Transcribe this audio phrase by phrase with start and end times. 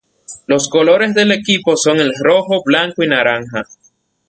[0.47, 3.65] Los colores del equipo son el rojo, blanco y naranja.